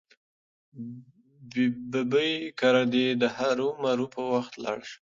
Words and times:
ببۍ 1.91 2.31
کره 2.59 2.83
دې 2.93 3.05
هرو 3.35 3.69
مرو 3.81 4.05
په 4.13 4.21
وخت 4.31 4.53
لاړه 4.63 4.85
شه. 4.89 4.99